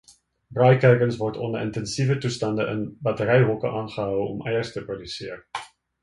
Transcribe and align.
Braaikuikens 0.57 1.17
word 1.19 1.35
onder 1.47 1.61
intensiewe 1.65 2.15
toestande 2.23 2.65
in 2.71 2.81
batteryhokke 3.07 3.73
aangehou 3.81 4.23
om 4.23 4.41
eiers 4.53 4.73
te 4.77 4.83
produseer. 4.89 5.45